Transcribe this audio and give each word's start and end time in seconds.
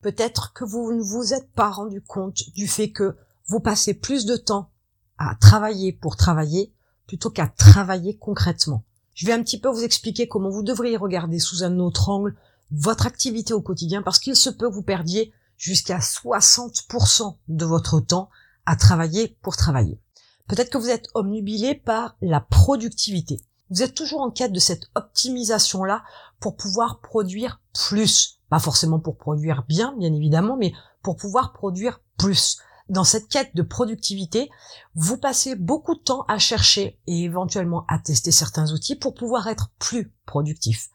Peut-être 0.00 0.52
que 0.54 0.64
vous 0.64 0.92
ne 0.92 1.02
vous 1.02 1.34
êtes 1.34 1.52
pas 1.52 1.70
rendu 1.70 2.00
compte 2.00 2.50
du 2.54 2.66
fait 2.66 2.90
que 2.90 3.16
vous 3.46 3.60
passez 3.60 3.94
plus 3.94 4.24
de 4.24 4.36
temps 4.36 4.70
à 5.18 5.34
travailler 5.34 5.92
pour 5.92 6.16
travailler 6.16 6.72
plutôt 7.06 7.30
qu'à 7.30 7.48
travailler 7.48 8.16
concrètement. 8.16 8.84
Je 9.14 9.26
vais 9.26 9.32
un 9.32 9.42
petit 9.42 9.60
peu 9.60 9.68
vous 9.68 9.84
expliquer 9.84 10.28
comment 10.28 10.48
vous 10.48 10.62
devriez 10.62 10.96
regarder 10.96 11.38
sous 11.38 11.64
un 11.64 11.78
autre 11.78 12.08
angle 12.08 12.36
votre 12.70 13.06
activité 13.06 13.52
au 13.52 13.60
quotidien 13.60 14.00
parce 14.00 14.18
qu'il 14.18 14.36
se 14.36 14.48
peut 14.48 14.70
que 14.70 14.74
vous 14.74 14.82
perdiez 14.82 15.32
jusqu'à 15.58 15.98
60% 15.98 17.36
de 17.48 17.64
votre 17.64 18.00
temps 18.00 18.30
à 18.64 18.76
travailler 18.76 19.36
pour 19.42 19.56
travailler. 19.56 20.00
Peut-être 20.46 20.70
que 20.70 20.78
vous 20.78 20.88
êtes 20.88 21.08
omnubilé 21.14 21.74
par 21.74 22.16
la 22.22 22.40
productivité. 22.40 23.40
Vous 23.70 23.82
êtes 23.82 23.94
toujours 23.94 24.20
en 24.20 24.30
quête 24.30 24.52
de 24.52 24.58
cette 24.58 24.90
optimisation-là 24.94 26.02
pour 26.40 26.56
pouvoir 26.56 27.00
produire 27.00 27.60
plus. 27.72 28.40
Pas 28.48 28.58
forcément 28.58 28.98
pour 28.98 29.16
produire 29.16 29.64
bien, 29.68 29.94
bien 29.96 30.12
évidemment, 30.12 30.56
mais 30.56 30.72
pour 31.02 31.16
pouvoir 31.16 31.52
produire 31.52 32.00
plus. 32.18 32.58
Dans 32.88 33.04
cette 33.04 33.28
quête 33.28 33.54
de 33.54 33.62
productivité, 33.62 34.50
vous 34.96 35.16
passez 35.16 35.54
beaucoup 35.54 35.94
de 35.94 36.00
temps 36.00 36.24
à 36.26 36.38
chercher 36.38 36.98
et 37.06 37.22
éventuellement 37.22 37.84
à 37.86 38.00
tester 38.00 38.32
certains 38.32 38.72
outils 38.72 38.96
pour 38.96 39.14
pouvoir 39.14 39.46
être 39.46 39.70
plus 39.78 40.12
productif. 40.26 40.88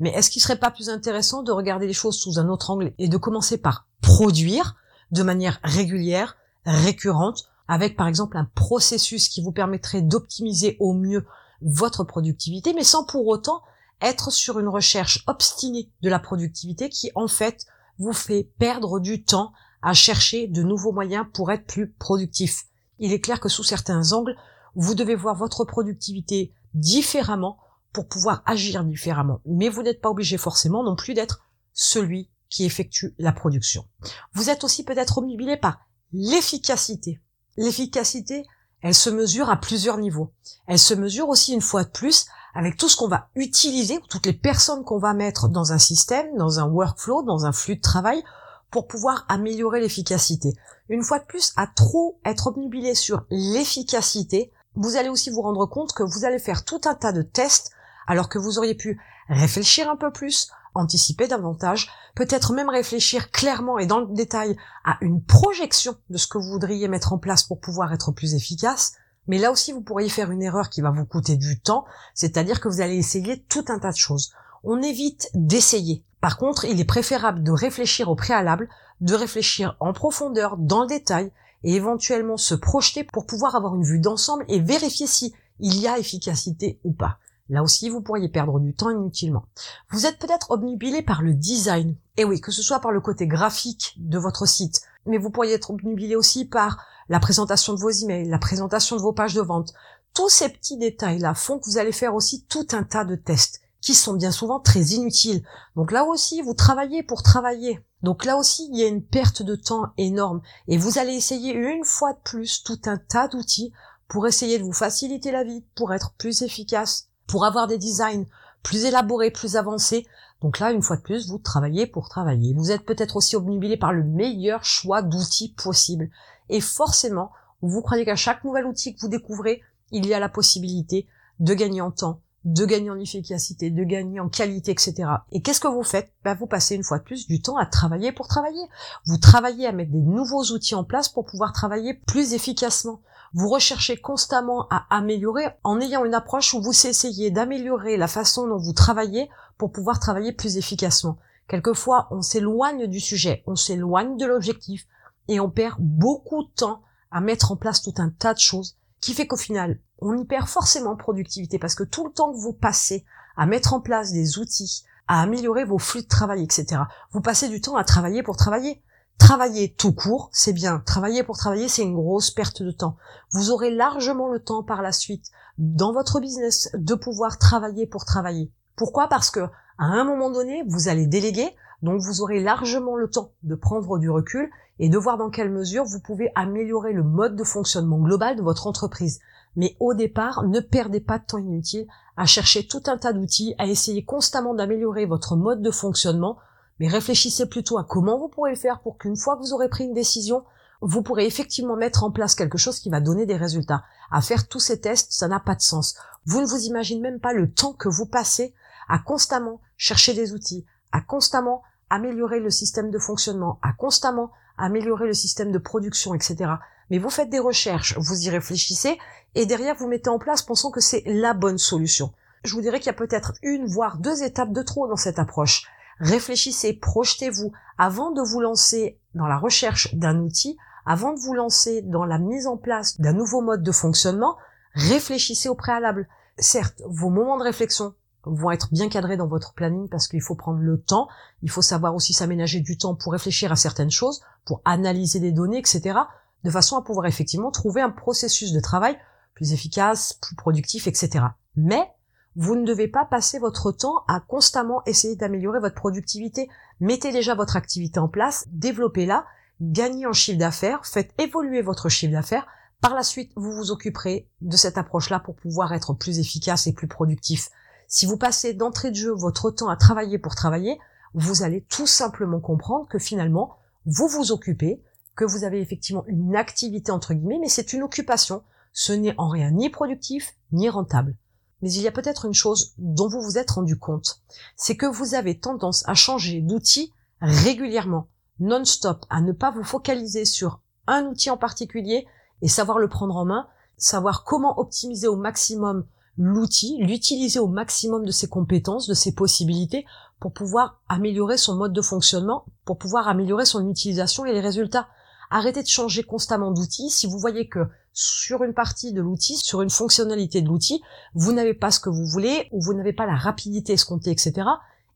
Mais 0.00 0.08
est-ce 0.10 0.30
qu'il 0.30 0.40
serait 0.40 0.58
pas 0.58 0.70
plus 0.70 0.88
intéressant 0.88 1.42
de 1.42 1.52
regarder 1.52 1.86
les 1.86 1.92
choses 1.92 2.18
sous 2.18 2.38
un 2.38 2.48
autre 2.48 2.70
angle 2.70 2.94
et 2.96 3.08
de 3.08 3.16
commencer 3.18 3.58
par 3.58 3.86
produire 4.00 4.76
de 5.10 5.22
manière 5.22 5.60
régulière, 5.62 6.38
récurrente, 6.64 7.44
avec 7.68 7.98
par 7.98 8.08
exemple 8.08 8.38
un 8.38 8.48
processus 8.54 9.28
qui 9.28 9.42
vous 9.42 9.52
permettrait 9.52 10.00
d'optimiser 10.00 10.78
au 10.80 10.94
mieux 10.94 11.26
votre 11.64 12.04
productivité, 12.04 12.72
mais 12.74 12.84
sans 12.84 13.04
pour 13.04 13.26
autant 13.26 13.62
être 14.00 14.30
sur 14.32 14.58
une 14.58 14.68
recherche 14.68 15.22
obstinée 15.26 15.90
de 16.02 16.10
la 16.10 16.18
productivité 16.18 16.88
qui 16.88 17.10
en 17.14 17.28
fait 17.28 17.66
vous 17.98 18.12
fait 18.12 18.50
perdre 18.58 18.98
du 19.00 19.24
temps 19.24 19.52
à 19.80 19.94
chercher 19.94 20.46
de 20.46 20.62
nouveaux 20.62 20.92
moyens 20.92 21.26
pour 21.32 21.50
être 21.52 21.66
plus 21.66 21.90
productif. 21.92 22.64
Il 22.98 23.12
est 23.12 23.20
clair 23.20 23.40
que 23.40 23.48
sous 23.48 23.64
certains 23.64 24.12
angles, 24.12 24.36
vous 24.74 24.94
devez 24.94 25.14
voir 25.14 25.36
votre 25.36 25.64
productivité 25.64 26.52
différemment 26.74 27.58
pour 27.92 28.08
pouvoir 28.08 28.42
agir 28.46 28.84
différemment. 28.84 29.40
Mais 29.44 29.68
vous 29.68 29.82
n'êtes 29.82 30.00
pas 30.00 30.10
obligé 30.10 30.38
forcément 30.38 30.82
non 30.82 30.96
plus 30.96 31.14
d'être 31.14 31.44
celui 31.72 32.30
qui 32.48 32.64
effectue 32.64 33.14
la 33.18 33.32
production. 33.32 33.86
Vous 34.34 34.50
êtes 34.50 34.64
aussi 34.64 34.84
peut-être 34.84 35.18
omnibilé 35.18 35.56
par 35.56 35.80
l'efficacité. 36.12 37.20
L'efficacité, 37.56 38.44
elle 38.82 38.94
se 38.94 39.10
mesure 39.10 39.50
à 39.50 39.56
plusieurs 39.56 39.98
niveaux. 39.98 40.30
Elle 40.66 40.78
se 40.78 40.94
mesure 40.94 41.28
aussi 41.28 41.54
une 41.54 41.60
fois 41.60 41.84
de 41.84 41.90
plus 41.90 42.26
avec 42.54 42.76
tout 42.76 42.88
ce 42.88 42.96
qu'on 42.96 43.08
va 43.08 43.28
utiliser, 43.34 44.00
toutes 44.10 44.26
les 44.26 44.32
personnes 44.32 44.84
qu'on 44.84 44.98
va 44.98 45.14
mettre 45.14 45.48
dans 45.48 45.72
un 45.72 45.78
système, 45.78 46.36
dans 46.36 46.58
un 46.58 46.66
workflow, 46.66 47.22
dans 47.22 47.46
un 47.46 47.52
flux 47.52 47.76
de 47.76 47.80
travail, 47.80 48.22
pour 48.70 48.86
pouvoir 48.86 49.24
améliorer 49.28 49.80
l'efficacité. 49.80 50.54
Une 50.88 51.02
fois 51.02 51.18
de 51.18 51.24
plus, 51.24 51.52
à 51.56 51.66
trop 51.66 52.18
être 52.24 52.48
obnubilé 52.48 52.94
sur 52.94 53.24
l'efficacité, 53.30 54.50
vous 54.74 54.96
allez 54.96 55.08
aussi 55.08 55.30
vous 55.30 55.42
rendre 55.42 55.66
compte 55.66 55.92
que 55.92 56.02
vous 56.02 56.24
allez 56.24 56.38
faire 56.38 56.64
tout 56.64 56.80
un 56.84 56.94
tas 56.94 57.12
de 57.12 57.22
tests 57.22 57.70
alors 58.06 58.28
que 58.28 58.38
vous 58.38 58.58
auriez 58.58 58.74
pu 58.74 59.00
réfléchir 59.28 59.88
un 59.88 59.96
peu 59.96 60.10
plus, 60.10 60.50
anticiper 60.74 61.28
davantage, 61.28 61.90
peut-être 62.14 62.52
même 62.52 62.68
réfléchir 62.68 63.30
clairement 63.30 63.78
et 63.78 63.86
dans 63.86 64.00
le 64.00 64.14
détail 64.14 64.56
à 64.84 64.98
une 65.00 65.22
projection 65.22 65.96
de 66.10 66.16
ce 66.16 66.26
que 66.26 66.38
vous 66.38 66.50
voudriez 66.50 66.88
mettre 66.88 67.12
en 67.12 67.18
place 67.18 67.42
pour 67.42 67.60
pouvoir 67.60 67.92
être 67.92 68.12
plus 68.12 68.34
efficace. 68.34 68.94
Mais 69.28 69.38
là 69.38 69.52
aussi, 69.52 69.72
vous 69.72 69.82
pourriez 69.82 70.08
faire 70.08 70.30
une 70.30 70.42
erreur 70.42 70.68
qui 70.68 70.80
va 70.80 70.90
vous 70.90 71.04
coûter 71.04 71.36
du 71.36 71.60
temps, 71.60 71.84
c'est-à-dire 72.14 72.60
que 72.60 72.68
vous 72.68 72.80
allez 72.80 72.96
essayer 72.96 73.42
tout 73.48 73.64
un 73.68 73.78
tas 73.78 73.92
de 73.92 73.96
choses. 73.96 74.32
On 74.64 74.82
évite 74.82 75.30
d'essayer. 75.34 76.04
Par 76.20 76.38
contre, 76.38 76.64
il 76.64 76.80
est 76.80 76.84
préférable 76.84 77.42
de 77.42 77.52
réfléchir 77.52 78.08
au 78.08 78.14
préalable, 78.14 78.68
de 79.00 79.14
réfléchir 79.14 79.76
en 79.80 79.92
profondeur, 79.92 80.56
dans 80.56 80.82
le 80.82 80.88
détail, 80.88 81.32
et 81.64 81.74
éventuellement 81.74 82.36
se 82.36 82.54
projeter 82.54 83.04
pour 83.04 83.26
pouvoir 83.26 83.54
avoir 83.54 83.74
une 83.74 83.84
vue 83.84 84.00
d'ensemble 84.00 84.44
et 84.48 84.60
vérifier 84.60 85.06
si 85.06 85.34
il 85.60 85.80
y 85.80 85.86
a 85.86 85.98
efficacité 85.98 86.80
ou 86.84 86.92
pas. 86.92 87.18
Là 87.52 87.62
aussi, 87.62 87.90
vous 87.90 88.00
pourriez 88.00 88.30
perdre 88.30 88.58
du 88.60 88.74
temps 88.74 88.88
inutilement. 88.88 89.44
Vous 89.90 90.06
êtes 90.06 90.18
peut-être 90.18 90.52
obnubilé 90.52 91.02
par 91.02 91.20
le 91.20 91.34
design. 91.34 91.96
Et 92.16 92.24
oui, 92.24 92.40
que 92.40 92.50
ce 92.50 92.62
soit 92.62 92.80
par 92.80 92.92
le 92.92 93.02
côté 93.02 93.26
graphique 93.26 93.92
de 93.98 94.18
votre 94.18 94.46
site, 94.46 94.80
mais 95.04 95.18
vous 95.18 95.28
pourriez 95.28 95.52
être 95.52 95.70
obnubilé 95.70 96.16
aussi 96.16 96.46
par 96.46 96.82
la 97.10 97.20
présentation 97.20 97.74
de 97.74 97.78
vos 97.78 97.90
emails, 97.90 98.26
la 98.26 98.38
présentation 98.38 98.96
de 98.96 99.02
vos 99.02 99.12
pages 99.12 99.34
de 99.34 99.42
vente. 99.42 99.74
Tous 100.14 100.30
ces 100.30 100.48
petits 100.48 100.78
détails-là 100.78 101.34
font 101.34 101.58
que 101.58 101.66
vous 101.66 101.76
allez 101.76 101.92
faire 101.92 102.14
aussi 102.14 102.46
tout 102.46 102.66
un 102.72 102.84
tas 102.84 103.04
de 103.04 103.16
tests 103.16 103.60
qui 103.82 103.92
sont 103.92 104.14
bien 104.14 104.30
souvent 104.30 104.58
très 104.58 104.80
inutiles. 104.80 105.44
Donc 105.76 105.92
là 105.92 106.06
aussi, 106.06 106.40
vous 106.40 106.54
travaillez 106.54 107.02
pour 107.02 107.22
travailler. 107.22 107.84
Donc 108.02 108.24
là 108.24 108.38
aussi, 108.38 108.66
il 108.72 108.78
y 108.78 108.82
a 108.82 108.88
une 108.88 109.04
perte 109.04 109.42
de 109.42 109.56
temps 109.56 109.92
énorme. 109.98 110.40
Et 110.68 110.78
vous 110.78 110.98
allez 110.98 111.12
essayer 111.12 111.52
une 111.52 111.84
fois 111.84 112.14
de 112.14 112.20
plus 112.24 112.62
tout 112.62 112.80
un 112.86 112.96
tas 112.96 113.28
d'outils 113.28 113.74
pour 114.08 114.26
essayer 114.26 114.58
de 114.58 114.64
vous 114.64 114.72
faciliter 114.72 115.32
la 115.32 115.44
vie, 115.44 115.66
pour 115.74 115.92
être 115.92 116.14
plus 116.16 116.40
efficace 116.40 117.10
pour 117.32 117.46
avoir 117.46 117.66
des 117.66 117.78
designs 117.78 118.26
plus 118.62 118.84
élaborés, 118.84 119.30
plus 119.30 119.56
avancés. 119.56 120.06
Donc 120.42 120.58
là, 120.58 120.70
une 120.70 120.82
fois 120.82 120.98
de 120.98 121.00
plus, 121.00 121.30
vous 121.30 121.38
travaillez 121.38 121.86
pour 121.86 122.10
travailler. 122.10 122.52
Vous 122.52 122.70
êtes 122.70 122.84
peut-être 122.84 123.16
aussi 123.16 123.36
obnubilé 123.36 123.78
par 123.78 123.94
le 123.94 124.04
meilleur 124.04 124.62
choix 124.66 125.00
d'outils 125.00 125.54
possible. 125.54 126.10
Et 126.50 126.60
forcément, 126.60 127.30
vous 127.62 127.80
croyez 127.80 128.04
qu'à 128.04 128.16
chaque 128.16 128.44
nouvel 128.44 128.66
outil 128.66 128.94
que 128.94 129.00
vous 129.00 129.08
découvrez, 129.08 129.62
il 129.92 130.04
y 130.04 130.12
a 130.12 130.20
la 130.20 130.28
possibilité 130.28 131.06
de 131.40 131.54
gagner 131.54 131.80
en 131.80 131.90
temps, 131.90 132.20
de 132.44 132.66
gagner 132.66 132.90
en 132.90 133.00
efficacité, 133.00 133.70
de 133.70 133.82
gagner 133.82 134.20
en 134.20 134.28
qualité, 134.28 134.70
etc. 134.70 135.08
Et 135.30 135.40
qu'est-ce 135.40 135.60
que 135.60 135.68
vous 135.68 135.84
faites? 135.84 136.12
Ben, 136.24 136.34
Vous 136.34 136.46
passez 136.46 136.74
une 136.74 136.84
fois 136.84 136.98
de 136.98 137.04
plus 137.04 137.26
du 137.26 137.40
temps 137.40 137.56
à 137.56 137.64
travailler 137.64 138.12
pour 138.12 138.28
travailler. 138.28 138.62
Vous 139.06 139.16
travaillez 139.16 139.66
à 139.66 139.72
mettre 139.72 139.92
des 139.92 140.02
nouveaux 140.02 140.44
outils 140.52 140.74
en 140.74 140.84
place 140.84 141.08
pour 141.08 141.24
pouvoir 141.24 141.54
travailler 141.54 141.94
plus 141.94 142.34
efficacement 142.34 143.00
vous 143.34 143.48
recherchez 143.48 143.96
constamment 143.96 144.66
à 144.70 144.86
améliorer 144.90 145.46
en 145.64 145.80
ayant 145.80 146.04
une 146.04 146.14
approche 146.14 146.54
où 146.54 146.60
vous 146.60 146.86
essayez 146.86 147.30
d'améliorer 147.30 147.96
la 147.96 148.08
façon 148.08 148.46
dont 148.46 148.58
vous 148.58 148.72
travaillez 148.72 149.30
pour 149.58 149.72
pouvoir 149.72 150.00
travailler 150.00 150.32
plus 150.32 150.56
efficacement. 150.56 151.18
Quelquefois, 151.48 152.08
on 152.10 152.22
s'éloigne 152.22 152.86
du 152.86 153.00
sujet, 153.00 153.42
on 153.46 153.56
s'éloigne 153.56 154.16
de 154.16 154.26
l'objectif 154.26 154.86
et 155.28 155.40
on 155.40 155.50
perd 155.50 155.76
beaucoup 155.78 156.44
de 156.44 156.50
temps 156.50 156.82
à 157.10 157.20
mettre 157.20 157.52
en 157.52 157.56
place 157.56 157.82
tout 157.82 157.94
un 157.98 158.10
tas 158.10 158.34
de 158.34 158.38
choses 158.38 158.76
qui 159.00 159.14
fait 159.14 159.26
qu'au 159.26 159.36
final, 159.36 159.78
on 160.00 160.16
y 160.16 160.24
perd 160.24 160.46
forcément 160.46 160.96
productivité 160.96 161.58
parce 161.58 161.74
que 161.74 161.84
tout 161.84 162.06
le 162.06 162.12
temps 162.12 162.32
que 162.32 162.38
vous 162.38 162.52
passez 162.52 163.04
à 163.36 163.46
mettre 163.46 163.74
en 163.74 163.80
place 163.80 164.12
des 164.12 164.38
outils, 164.38 164.84
à 165.08 165.22
améliorer 165.22 165.64
vos 165.64 165.78
flux 165.78 166.02
de 166.02 166.08
travail, 166.08 166.42
etc., 166.42 166.82
vous 167.12 167.20
passez 167.20 167.48
du 167.48 167.60
temps 167.60 167.76
à 167.76 167.84
travailler 167.84 168.22
pour 168.22 168.36
travailler. 168.36 168.82
Travailler 169.22 169.72
tout 169.72 169.92
court, 169.92 170.30
c'est 170.32 170.52
bien. 170.52 170.82
Travailler 170.84 171.22
pour 171.22 171.38
travailler, 171.38 171.68
c'est 171.68 171.84
une 171.84 171.94
grosse 171.94 172.32
perte 172.32 172.60
de 172.60 172.72
temps. 172.72 172.96
Vous 173.30 173.52
aurez 173.52 173.70
largement 173.70 174.28
le 174.28 174.40
temps 174.40 174.64
par 174.64 174.82
la 174.82 174.90
suite, 174.90 175.30
dans 175.58 175.92
votre 175.92 176.18
business, 176.18 176.70
de 176.74 176.96
pouvoir 176.96 177.38
travailler 177.38 177.86
pour 177.86 178.04
travailler. 178.04 178.50
Pourquoi? 178.74 179.06
Parce 179.06 179.30
que 179.30 179.38
à 179.78 179.84
un 179.84 180.02
moment 180.02 180.28
donné, 180.28 180.64
vous 180.66 180.88
allez 180.88 181.06
déléguer, 181.06 181.54
donc 181.82 182.00
vous 182.00 182.20
aurez 182.20 182.40
largement 182.40 182.96
le 182.96 183.08
temps 183.08 183.30
de 183.44 183.54
prendre 183.54 183.96
du 183.98 184.10
recul 184.10 184.50
et 184.80 184.88
de 184.88 184.98
voir 184.98 185.18
dans 185.18 185.30
quelle 185.30 185.52
mesure 185.52 185.84
vous 185.84 186.00
pouvez 186.00 186.32
améliorer 186.34 186.92
le 186.92 187.04
mode 187.04 187.36
de 187.36 187.44
fonctionnement 187.44 188.00
global 188.00 188.34
de 188.34 188.42
votre 188.42 188.66
entreprise. 188.66 189.20
Mais 189.54 189.76
au 189.78 189.94
départ, 189.94 190.42
ne 190.48 190.58
perdez 190.58 191.00
pas 191.00 191.20
de 191.20 191.24
temps 191.24 191.38
inutile 191.38 191.86
à 192.16 192.26
chercher 192.26 192.66
tout 192.66 192.82
un 192.86 192.98
tas 192.98 193.12
d'outils, 193.12 193.54
à 193.58 193.66
essayer 193.66 194.04
constamment 194.04 194.52
d'améliorer 194.52 195.06
votre 195.06 195.36
mode 195.36 195.62
de 195.62 195.70
fonctionnement 195.70 196.38
mais 196.80 196.88
réfléchissez 196.88 197.46
plutôt 197.46 197.78
à 197.78 197.84
comment 197.84 198.18
vous 198.18 198.28
pourrez 198.28 198.50
le 198.50 198.56
faire 198.56 198.80
pour 198.80 198.98
qu'une 198.98 199.16
fois 199.16 199.36
que 199.36 199.42
vous 199.42 199.52
aurez 199.52 199.68
pris 199.68 199.84
une 199.84 199.94
décision, 199.94 200.44
vous 200.80 201.02
pourrez 201.02 201.26
effectivement 201.26 201.76
mettre 201.76 202.02
en 202.02 202.10
place 202.10 202.34
quelque 202.34 202.58
chose 202.58 202.80
qui 202.80 202.90
va 202.90 203.00
donner 203.00 203.24
des 203.24 203.36
résultats. 203.36 203.84
À 204.10 204.20
faire 204.20 204.48
tous 204.48 204.58
ces 204.58 204.80
tests, 204.80 205.12
ça 205.12 205.28
n'a 205.28 205.38
pas 205.38 205.54
de 205.54 205.60
sens. 205.60 205.96
Vous 206.26 206.40
ne 206.40 206.46
vous 206.46 206.64
imaginez 206.64 207.00
même 207.00 207.20
pas 207.20 207.32
le 207.32 207.50
temps 207.50 207.72
que 207.72 207.88
vous 207.88 208.06
passez 208.06 208.54
à 208.88 208.98
constamment 208.98 209.60
chercher 209.76 210.12
des 210.12 210.32
outils, 210.32 210.66
à 210.90 211.00
constamment 211.00 211.62
améliorer 211.88 212.40
le 212.40 212.50
système 212.50 212.90
de 212.90 212.98
fonctionnement, 212.98 213.58
à 213.62 213.72
constamment 213.72 214.32
améliorer 214.58 215.06
le 215.06 215.14
système 215.14 215.52
de 215.52 215.58
production, 215.58 216.14
etc. 216.14 216.52
Mais 216.90 216.98
vous 216.98 217.10
faites 217.10 217.30
des 217.30 217.38
recherches, 217.38 217.96
vous 217.98 218.26
y 218.26 218.30
réfléchissez, 218.30 218.98
et 219.34 219.46
derrière 219.46 219.76
vous 219.76 219.88
mettez 219.88 220.10
en 220.10 220.18
place 220.18 220.42
pensant 220.42 220.70
que 220.70 220.80
c'est 220.80 221.02
la 221.06 221.32
bonne 221.32 221.58
solution. 221.58 222.12
Je 222.44 222.54
vous 222.54 222.60
dirais 222.60 222.78
qu'il 222.78 222.86
y 222.86 222.90
a 222.90 222.94
peut-être 222.94 223.34
une, 223.42 223.66
voire 223.66 223.98
deux 223.98 224.24
étapes 224.24 224.52
de 224.52 224.62
trop 224.62 224.88
dans 224.88 224.96
cette 224.96 225.18
approche 225.18 225.66
réfléchissez, 226.02 226.74
projetez-vous 226.74 227.52
avant 227.78 228.10
de 228.10 228.20
vous 228.20 228.40
lancer 228.40 228.98
dans 229.14 229.26
la 229.26 229.38
recherche 229.38 229.94
d'un 229.94 230.18
outil, 230.18 230.58
avant 230.84 231.14
de 231.14 231.20
vous 231.20 231.32
lancer 231.32 231.80
dans 231.80 232.04
la 232.04 232.18
mise 232.18 232.46
en 232.46 232.56
place 232.56 233.00
d'un 233.00 233.12
nouveau 233.12 233.40
mode 233.40 233.62
de 233.62 233.72
fonctionnement, 233.72 234.36
réfléchissez 234.74 235.48
au 235.48 235.54
préalable. 235.54 236.08
Certes, 236.38 236.82
vos 236.86 237.08
moments 237.08 237.38
de 237.38 237.44
réflexion 237.44 237.94
vont 238.24 238.50
être 238.50 238.72
bien 238.72 238.88
cadrés 238.88 239.16
dans 239.16 239.28
votre 239.28 239.54
planning 239.54 239.88
parce 239.88 240.08
qu'il 240.08 240.22
faut 240.22 240.34
prendre 240.34 240.58
le 240.58 240.80
temps, 240.80 241.08
il 241.42 241.50
faut 241.50 241.62
savoir 241.62 241.94
aussi 241.94 242.12
s'aménager 242.12 242.60
du 242.60 242.76
temps 242.76 242.96
pour 242.96 243.12
réfléchir 243.12 243.52
à 243.52 243.56
certaines 243.56 243.90
choses, 243.90 244.22
pour 244.44 244.60
analyser 244.64 245.20
des 245.20 245.32
données, 245.32 245.58
etc., 245.58 245.98
de 246.42 246.50
façon 246.50 246.76
à 246.76 246.82
pouvoir 246.82 247.06
effectivement 247.06 247.52
trouver 247.52 247.80
un 247.80 247.90
processus 247.90 248.52
de 248.52 248.60
travail 248.60 248.98
plus 249.34 249.52
efficace, 249.52 250.14
plus 250.14 250.34
productif, 250.34 250.88
etc. 250.88 251.26
Mais 251.54 251.88
Vous 252.34 252.56
ne 252.56 252.64
devez 252.64 252.88
pas 252.88 253.04
passer 253.04 253.38
votre 253.38 253.72
temps 253.72 254.04
à 254.08 254.20
constamment 254.20 254.82
essayer 254.86 255.16
d'améliorer 255.16 255.60
votre 255.60 255.74
productivité. 255.74 256.48
Mettez 256.80 257.12
déjà 257.12 257.34
votre 257.34 257.56
activité 257.56 257.98
en 257.98 258.08
place, 258.08 258.46
développez-la, 258.52 259.26
gagnez 259.60 260.06
en 260.06 260.12
chiffre 260.12 260.38
d'affaires, 260.38 260.86
faites 260.86 261.12
évoluer 261.18 261.60
votre 261.60 261.88
chiffre 261.88 262.12
d'affaires. 262.12 262.46
Par 262.80 262.94
la 262.94 263.02
suite, 263.02 263.30
vous 263.36 263.52
vous 263.52 263.70
occuperez 263.70 264.28
de 264.40 264.56
cette 264.56 264.78
approche-là 264.78 265.20
pour 265.20 265.36
pouvoir 265.36 265.72
être 265.72 265.92
plus 265.92 266.18
efficace 266.18 266.66
et 266.66 266.72
plus 266.72 266.88
productif. 266.88 267.50
Si 267.86 268.06
vous 268.06 268.16
passez 268.16 268.54
d'entrée 268.54 268.90
de 268.90 268.96
jeu 268.96 269.12
votre 269.12 269.50
temps 269.50 269.68
à 269.68 269.76
travailler 269.76 270.18
pour 270.18 270.34
travailler, 270.34 270.78
vous 271.14 271.42
allez 271.42 271.62
tout 271.68 271.86
simplement 271.86 272.40
comprendre 272.40 272.88
que 272.88 272.98
finalement, 272.98 273.56
vous 273.84 274.08
vous 274.08 274.32
occupez, 274.32 274.82
que 275.14 275.26
vous 275.26 275.44
avez 275.44 275.60
effectivement 275.60 276.04
une 276.06 276.34
activité 276.34 276.90
entre 276.90 277.12
guillemets, 277.12 277.38
mais 277.38 277.48
c'est 277.48 277.74
une 277.74 277.82
occupation. 277.82 278.42
Ce 278.72 278.92
n'est 278.94 279.14
en 279.18 279.28
rien 279.28 279.50
ni 279.50 279.68
productif, 279.68 280.34
ni 280.52 280.70
rentable. 280.70 281.14
Mais 281.62 281.72
il 281.72 281.82
y 281.82 281.88
a 281.88 281.92
peut-être 281.92 282.26
une 282.26 282.34
chose 282.34 282.74
dont 282.78 283.08
vous 283.08 283.20
vous 283.20 283.38
êtes 283.38 283.52
rendu 283.52 283.78
compte, 283.78 284.20
c'est 284.56 284.76
que 284.76 284.86
vous 284.86 285.14
avez 285.14 285.38
tendance 285.38 285.88
à 285.88 285.94
changer 285.94 286.40
d'outil 286.40 286.92
régulièrement, 287.20 288.08
non-stop, 288.40 289.06
à 289.08 289.20
ne 289.20 289.32
pas 289.32 289.52
vous 289.52 289.64
focaliser 289.64 290.24
sur 290.24 290.60
un 290.86 291.06
outil 291.06 291.30
en 291.30 291.36
particulier 291.36 292.06
et 292.42 292.48
savoir 292.48 292.78
le 292.78 292.88
prendre 292.88 293.16
en 293.16 293.24
main, 293.24 293.46
savoir 293.76 294.24
comment 294.24 294.58
optimiser 294.58 295.06
au 295.06 295.16
maximum 295.16 295.86
l'outil, 296.18 296.76
l'utiliser 296.80 297.38
au 297.38 297.46
maximum 297.46 298.04
de 298.04 298.10
ses 298.10 298.28
compétences, 298.28 298.86
de 298.86 298.94
ses 298.94 299.14
possibilités 299.14 299.86
pour 300.20 300.32
pouvoir 300.32 300.80
améliorer 300.88 301.36
son 301.36 301.56
mode 301.56 301.72
de 301.72 301.82
fonctionnement, 301.82 302.44
pour 302.64 302.78
pouvoir 302.78 303.08
améliorer 303.08 303.46
son 303.46 303.68
utilisation 303.68 304.24
et 304.24 304.32
les 304.32 304.40
résultats. 304.40 304.88
Arrêtez 305.34 305.62
de 305.62 305.66
changer 305.66 306.02
constamment 306.02 306.50
d'outil. 306.50 306.90
Si 306.90 307.06
vous 307.06 307.18
voyez 307.18 307.48
que 307.48 307.60
sur 307.94 308.44
une 308.44 308.52
partie 308.52 308.92
de 308.92 309.00
l'outil, 309.00 309.38
sur 309.38 309.62
une 309.62 309.70
fonctionnalité 309.70 310.42
de 310.42 310.48
l'outil, 310.48 310.82
vous 311.14 311.32
n'avez 311.32 311.54
pas 311.54 311.70
ce 311.70 311.80
que 311.80 311.88
vous 311.88 312.04
voulez 312.04 312.50
ou 312.52 312.60
vous 312.60 312.74
n'avez 312.74 312.92
pas 312.92 313.06
la 313.06 313.16
rapidité 313.16 313.72
escomptée, 313.72 314.10
etc. 314.10 314.46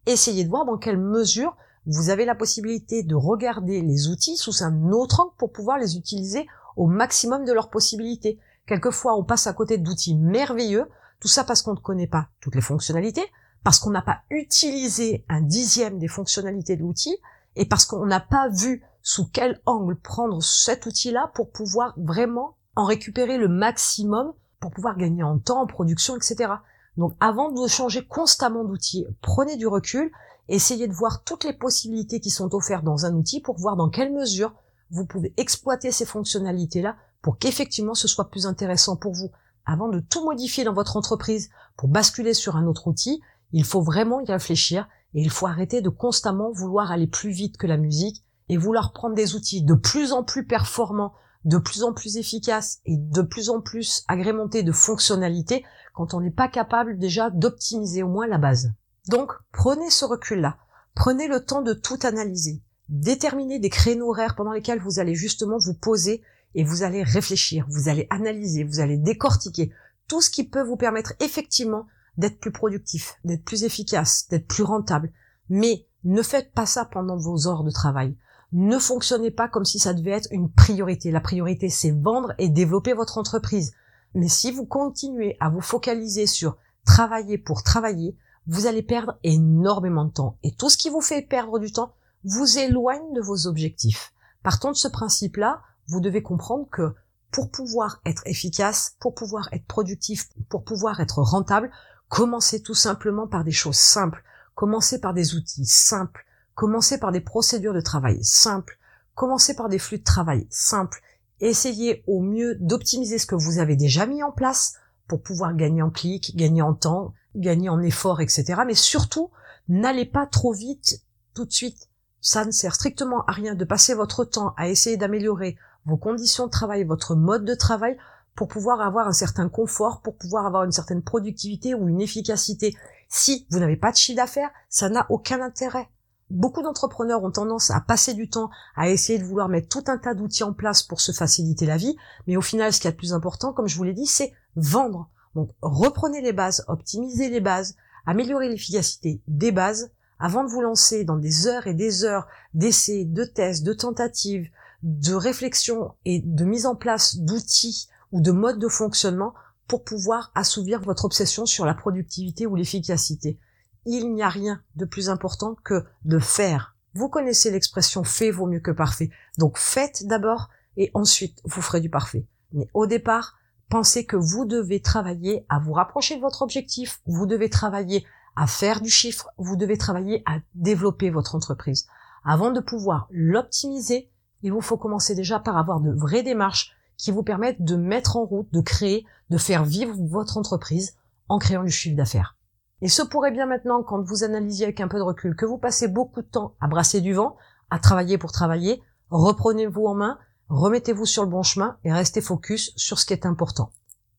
Essayez 0.04 0.44
de 0.44 0.50
voir 0.50 0.66
dans 0.66 0.76
quelle 0.76 0.98
mesure 0.98 1.56
vous 1.86 2.10
avez 2.10 2.26
la 2.26 2.34
possibilité 2.34 3.02
de 3.02 3.14
regarder 3.14 3.80
les 3.80 4.08
outils 4.08 4.36
sous 4.36 4.62
un 4.62 4.90
autre 4.90 5.20
angle 5.20 5.32
pour 5.38 5.52
pouvoir 5.52 5.78
les 5.78 5.96
utiliser 5.96 6.46
au 6.76 6.86
maximum 6.86 7.46
de 7.46 7.52
leurs 7.54 7.70
possibilités. 7.70 8.38
Quelquefois, 8.66 9.16
on 9.16 9.24
passe 9.24 9.46
à 9.46 9.54
côté 9.54 9.78
d'outils 9.78 10.16
merveilleux, 10.16 10.84
tout 11.18 11.28
ça 11.28 11.44
parce 11.44 11.62
qu'on 11.62 11.72
ne 11.72 11.80
connaît 11.80 12.08
pas 12.08 12.28
toutes 12.42 12.56
les 12.56 12.60
fonctionnalités, 12.60 13.24
parce 13.64 13.78
qu'on 13.78 13.90
n'a 13.90 14.02
pas 14.02 14.18
utilisé 14.28 15.24
un 15.30 15.40
dixième 15.40 15.98
des 15.98 16.08
fonctionnalités 16.08 16.76
de 16.76 16.82
l'outil, 16.82 17.16
et 17.54 17.64
parce 17.64 17.86
qu'on 17.86 18.04
n'a 18.04 18.20
pas 18.20 18.50
vu 18.50 18.82
sous 19.08 19.24
quel 19.28 19.60
angle 19.66 19.94
prendre 19.94 20.42
cet 20.42 20.84
outil-là 20.84 21.30
pour 21.32 21.52
pouvoir 21.52 21.94
vraiment 21.96 22.56
en 22.74 22.84
récupérer 22.84 23.38
le 23.38 23.46
maximum, 23.46 24.32
pour 24.58 24.72
pouvoir 24.72 24.96
gagner 24.96 25.22
en 25.22 25.38
temps, 25.38 25.62
en 25.62 25.66
production, 25.68 26.16
etc. 26.16 26.54
Donc 26.96 27.14
avant 27.20 27.52
de 27.52 27.68
changer 27.68 28.04
constamment 28.04 28.64
d'outil, 28.64 29.06
prenez 29.22 29.56
du 29.56 29.68
recul, 29.68 30.10
essayez 30.48 30.88
de 30.88 30.92
voir 30.92 31.22
toutes 31.22 31.44
les 31.44 31.52
possibilités 31.52 32.18
qui 32.18 32.30
sont 32.30 32.52
offertes 32.52 32.82
dans 32.82 33.06
un 33.06 33.14
outil 33.14 33.40
pour 33.40 33.56
voir 33.60 33.76
dans 33.76 33.90
quelle 33.90 34.12
mesure 34.12 34.52
vous 34.90 35.06
pouvez 35.06 35.32
exploiter 35.36 35.92
ces 35.92 36.04
fonctionnalités-là 36.04 36.96
pour 37.22 37.38
qu'effectivement 37.38 37.94
ce 37.94 38.08
soit 38.08 38.28
plus 38.28 38.44
intéressant 38.44 38.96
pour 38.96 39.12
vous. 39.12 39.30
Avant 39.66 39.88
de 39.88 40.00
tout 40.00 40.24
modifier 40.24 40.64
dans 40.64 40.74
votre 40.74 40.96
entreprise 40.96 41.48
pour 41.76 41.88
basculer 41.88 42.34
sur 42.34 42.56
un 42.56 42.66
autre 42.66 42.88
outil, 42.88 43.22
il 43.52 43.64
faut 43.64 43.82
vraiment 43.82 44.18
y 44.18 44.26
réfléchir 44.26 44.88
et 45.14 45.20
il 45.20 45.30
faut 45.30 45.46
arrêter 45.46 45.80
de 45.80 45.90
constamment 45.90 46.50
vouloir 46.50 46.90
aller 46.90 47.06
plus 47.06 47.30
vite 47.30 47.56
que 47.56 47.68
la 47.68 47.76
musique 47.76 48.24
et 48.48 48.56
vouloir 48.56 48.92
prendre 48.92 49.14
des 49.14 49.34
outils 49.34 49.62
de 49.62 49.74
plus 49.74 50.12
en 50.12 50.22
plus 50.22 50.46
performants, 50.46 51.14
de 51.44 51.58
plus 51.58 51.82
en 51.82 51.92
plus 51.92 52.16
efficaces 52.16 52.80
et 52.86 52.96
de 52.96 53.22
plus 53.22 53.50
en 53.50 53.60
plus 53.60 54.04
agrémentés 54.08 54.62
de 54.62 54.72
fonctionnalités 54.72 55.64
quand 55.94 56.14
on 56.14 56.20
n'est 56.20 56.30
pas 56.30 56.48
capable 56.48 56.98
déjà 56.98 57.30
d'optimiser 57.30 58.02
au 58.02 58.08
moins 58.08 58.26
la 58.26 58.38
base. 58.38 58.72
Donc, 59.08 59.32
prenez 59.52 59.90
ce 59.90 60.04
recul-là. 60.04 60.58
Prenez 60.94 61.28
le 61.28 61.44
temps 61.44 61.62
de 61.62 61.72
tout 61.72 61.98
analyser. 62.02 62.62
Déterminez 62.88 63.58
des 63.58 63.70
créneaux 63.70 64.10
horaires 64.10 64.34
pendant 64.36 64.52
lesquels 64.52 64.80
vous 64.80 64.98
allez 64.98 65.14
justement 65.14 65.58
vous 65.58 65.74
poser 65.74 66.22
et 66.54 66.64
vous 66.64 66.82
allez 66.82 67.02
réfléchir, 67.02 67.66
vous 67.68 67.88
allez 67.88 68.06
analyser, 68.10 68.64
vous 68.64 68.80
allez 68.80 68.96
décortiquer 68.96 69.72
tout 70.08 70.20
ce 70.20 70.30
qui 70.30 70.48
peut 70.48 70.62
vous 70.62 70.76
permettre 70.76 71.12
effectivement 71.20 71.86
d'être 72.16 72.40
plus 72.40 72.52
productif, 72.52 73.18
d'être 73.24 73.44
plus 73.44 73.64
efficace, 73.64 74.26
d'être 74.30 74.46
plus 74.46 74.62
rentable. 74.62 75.12
Mais 75.48 75.86
ne 76.04 76.22
faites 76.22 76.52
pas 76.52 76.66
ça 76.66 76.84
pendant 76.84 77.16
vos 77.16 77.46
heures 77.46 77.64
de 77.64 77.70
travail. 77.70 78.16
Ne 78.52 78.78
fonctionnez 78.78 79.30
pas 79.30 79.48
comme 79.48 79.64
si 79.64 79.78
ça 79.78 79.92
devait 79.92 80.12
être 80.12 80.28
une 80.30 80.50
priorité. 80.50 81.10
La 81.10 81.20
priorité, 81.20 81.68
c'est 81.68 81.90
vendre 81.90 82.32
et 82.38 82.48
développer 82.48 82.92
votre 82.92 83.18
entreprise. 83.18 83.72
Mais 84.14 84.28
si 84.28 84.50
vous 84.50 84.64
continuez 84.64 85.36
à 85.40 85.48
vous 85.48 85.60
focaliser 85.60 86.26
sur 86.26 86.56
travailler 86.84 87.38
pour 87.38 87.62
travailler, 87.62 88.16
vous 88.46 88.66
allez 88.66 88.82
perdre 88.82 89.18
énormément 89.24 90.04
de 90.04 90.12
temps. 90.12 90.38
Et 90.42 90.54
tout 90.54 90.70
ce 90.70 90.76
qui 90.76 90.88
vous 90.88 91.00
fait 91.00 91.22
perdre 91.22 91.58
du 91.58 91.72
temps 91.72 91.92
vous 92.24 92.58
éloigne 92.58 93.12
de 93.14 93.20
vos 93.20 93.46
objectifs. 93.46 94.12
Partant 94.42 94.70
de 94.70 94.76
ce 94.76 94.88
principe-là, 94.88 95.62
vous 95.88 96.00
devez 96.00 96.22
comprendre 96.22 96.68
que 96.70 96.94
pour 97.30 97.50
pouvoir 97.50 98.00
être 98.06 98.22
efficace, 98.26 98.96
pour 99.00 99.14
pouvoir 99.14 99.48
être 99.52 99.66
productif, 99.66 100.28
pour 100.48 100.64
pouvoir 100.64 101.00
être 101.00 101.18
rentable, 101.18 101.70
commencez 102.08 102.62
tout 102.62 102.74
simplement 102.74 103.26
par 103.26 103.44
des 103.44 103.52
choses 103.52 103.76
simples. 103.76 104.22
Commencez 104.54 105.00
par 105.00 105.12
des 105.12 105.34
outils 105.34 105.66
simples. 105.66 106.25
Commencez 106.56 106.96
par 106.96 107.12
des 107.12 107.20
procédures 107.20 107.74
de 107.74 107.82
travail 107.82 108.18
simples. 108.22 108.78
Commencez 109.14 109.54
par 109.54 109.68
des 109.68 109.78
flux 109.78 109.98
de 109.98 110.04
travail 110.04 110.46
simples. 110.48 111.02
Essayez 111.38 112.02
au 112.06 112.22
mieux 112.22 112.54
d'optimiser 112.54 113.18
ce 113.18 113.26
que 113.26 113.34
vous 113.34 113.58
avez 113.58 113.76
déjà 113.76 114.06
mis 114.06 114.22
en 114.22 114.32
place 114.32 114.72
pour 115.06 115.20
pouvoir 115.20 115.54
gagner 115.54 115.82
en 115.82 115.90
clic, 115.90 116.34
gagner 116.34 116.62
en 116.62 116.72
temps, 116.72 117.12
gagner 117.34 117.68
en 117.68 117.82
effort, 117.82 118.22
etc. 118.22 118.62
Mais 118.66 118.74
surtout, 118.74 119.30
n'allez 119.68 120.06
pas 120.06 120.24
trop 120.24 120.54
vite 120.54 121.02
tout 121.34 121.44
de 121.44 121.52
suite. 121.52 121.90
Ça 122.22 122.46
ne 122.46 122.50
sert 122.50 122.74
strictement 122.74 123.26
à 123.26 123.32
rien 123.32 123.54
de 123.54 123.64
passer 123.66 123.92
votre 123.92 124.24
temps 124.24 124.54
à 124.56 124.70
essayer 124.70 124.96
d'améliorer 124.96 125.58
vos 125.84 125.98
conditions 125.98 126.46
de 126.46 126.50
travail, 126.50 126.84
votre 126.84 127.14
mode 127.14 127.44
de 127.44 127.54
travail 127.54 127.98
pour 128.34 128.48
pouvoir 128.48 128.80
avoir 128.80 129.06
un 129.06 129.12
certain 129.12 129.50
confort, 129.50 130.00
pour 130.00 130.16
pouvoir 130.16 130.46
avoir 130.46 130.64
une 130.64 130.72
certaine 130.72 131.02
productivité 131.02 131.74
ou 131.74 131.86
une 131.86 132.00
efficacité. 132.00 132.74
Si 133.10 133.46
vous 133.50 133.58
n'avez 133.58 133.76
pas 133.76 133.92
de 133.92 133.96
chiffre 133.96 134.16
d'affaires, 134.16 134.50
ça 134.70 134.88
n'a 134.88 135.04
aucun 135.10 135.42
intérêt. 135.42 135.90
Beaucoup 136.30 136.62
d'entrepreneurs 136.62 137.22
ont 137.22 137.30
tendance 137.30 137.70
à 137.70 137.80
passer 137.80 138.12
du 138.12 138.28
temps 138.28 138.50
à 138.74 138.88
essayer 138.88 139.18
de 139.18 139.24
vouloir 139.24 139.48
mettre 139.48 139.68
tout 139.68 139.84
un 139.90 139.96
tas 139.96 140.14
d'outils 140.14 140.42
en 140.42 140.52
place 140.52 140.82
pour 140.82 141.00
se 141.00 141.12
faciliter 141.12 141.66
la 141.66 141.76
vie, 141.76 141.96
mais 142.26 142.36
au 142.36 142.42
final, 142.42 142.72
ce 142.72 142.80
qui 142.80 142.88
est 142.88 142.90
le 142.90 142.96
plus 142.96 143.12
important, 143.12 143.52
comme 143.52 143.68
je 143.68 143.76
vous 143.76 143.84
l'ai 143.84 143.94
dit, 143.94 144.06
c'est 144.06 144.32
vendre. 144.56 145.08
Donc, 145.36 145.50
reprenez 145.62 146.20
les 146.20 146.32
bases, 146.32 146.64
optimisez 146.66 147.28
les 147.28 147.40
bases, 147.40 147.76
améliorez 148.06 148.48
l'efficacité 148.48 149.20
des 149.28 149.52
bases 149.52 149.92
avant 150.18 150.42
de 150.42 150.48
vous 150.48 150.62
lancer 150.62 151.04
dans 151.04 151.16
des 151.16 151.46
heures 151.46 151.66
et 151.66 151.74
des 151.74 152.04
heures 152.04 152.26
d'essais, 152.54 153.04
de 153.04 153.24
tests, 153.24 153.62
de 153.62 153.72
tentatives, 153.72 154.48
de 154.82 155.14
réflexion 155.14 155.92
et 156.04 156.22
de 156.24 156.44
mise 156.44 156.66
en 156.66 156.74
place 156.74 157.18
d'outils 157.18 157.88
ou 158.12 158.20
de 158.20 158.32
modes 158.32 158.58
de 158.58 158.68
fonctionnement 158.68 159.34
pour 159.68 159.84
pouvoir 159.84 160.32
assouvir 160.34 160.80
votre 160.80 161.04
obsession 161.04 161.44
sur 161.44 161.66
la 161.66 161.74
productivité 161.74 162.46
ou 162.46 162.56
l'efficacité. 162.56 163.38
Il 163.86 164.12
n'y 164.12 164.22
a 164.22 164.28
rien 164.28 164.62
de 164.74 164.84
plus 164.84 165.08
important 165.08 165.56
que 165.64 165.84
de 166.04 166.18
faire. 166.18 166.76
Vous 166.94 167.08
connaissez 167.08 167.50
l'expression 167.50 168.02
fait 168.02 168.30
vaut 168.30 168.46
mieux 168.46 168.60
que 168.60 168.72
parfait. 168.72 169.10
Donc 169.38 169.58
faites 169.58 170.06
d'abord 170.06 170.50
et 170.76 170.90
ensuite 170.92 171.40
vous 171.44 171.62
ferez 171.62 171.80
du 171.80 171.88
parfait. 171.88 172.26
Mais 172.52 172.68
au 172.74 172.86
départ, 172.86 173.36
pensez 173.68 174.04
que 174.04 174.16
vous 174.16 174.44
devez 174.44 174.80
travailler 174.80 175.46
à 175.48 175.60
vous 175.60 175.72
rapprocher 175.72 176.16
de 176.16 176.20
votre 176.20 176.42
objectif, 176.42 177.00
vous 177.06 177.26
devez 177.26 177.48
travailler 177.48 178.04
à 178.34 178.46
faire 178.46 178.80
du 178.80 178.90
chiffre, 178.90 179.30
vous 179.38 179.56
devez 179.56 179.78
travailler 179.78 180.22
à 180.26 180.38
développer 180.54 181.10
votre 181.10 181.34
entreprise. 181.34 181.86
Avant 182.24 182.50
de 182.50 182.60
pouvoir 182.60 183.06
l'optimiser, 183.10 184.10
il 184.42 184.52
vous 184.52 184.60
faut 184.60 184.76
commencer 184.76 185.14
déjà 185.14 185.38
par 185.38 185.56
avoir 185.56 185.80
de 185.80 185.92
vraies 185.92 186.24
démarches 186.24 186.72
qui 186.96 187.12
vous 187.12 187.22
permettent 187.22 187.62
de 187.62 187.76
mettre 187.76 188.16
en 188.16 188.24
route, 188.24 188.52
de 188.52 188.60
créer, 188.60 189.06
de 189.30 189.38
faire 189.38 189.64
vivre 189.64 189.94
votre 190.08 190.36
entreprise 190.36 190.96
en 191.28 191.38
créant 191.38 191.62
du 191.62 191.70
chiffre 191.70 191.96
d'affaires. 191.96 192.36
Et 192.82 192.88
ce 192.88 193.02
pourrait 193.02 193.30
bien 193.30 193.46
maintenant, 193.46 193.82
quand 193.82 194.02
vous 194.02 194.22
analysiez 194.22 194.66
avec 194.66 194.80
un 194.80 194.88
peu 194.88 194.98
de 194.98 195.02
recul, 195.02 195.34
que 195.34 195.46
vous 195.46 195.58
passez 195.58 195.88
beaucoup 195.88 196.20
de 196.20 196.26
temps 196.26 196.54
à 196.60 196.68
brasser 196.68 197.00
du 197.00 197.14
vent, 197.14 197.36
à 197.70 197.78
travailler 197.78 198.18
pour 198.18 198.32
travailler, 198.32 198.82
reprenez-vous 199.10 199.86
en 199.86 199.94
main, 199.94 200.18
remettez-vous 200.48 201.06
sur 201.06 201.22
le 201.22 201.30
bon 201.30 201.42
chemin 201.42 201.78
et 201.84 201.92
restez 201.92 202.20
focus 202.20 202.72
sur 202.76 202.98
ce 202.98 203.06
qui 203.06 203.14
est 203.14 203.26
important. 203.26 203.70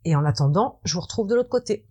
Et 0.06 0.16
en 0.16 0.26
attendant, 0.26 0.80
je 0.84 0.96
vous 0.96 1.02
retrouve 1.02 1.28
de 1.28 1.36
l'autre 1.36 1.50
côté. 1.50 1.86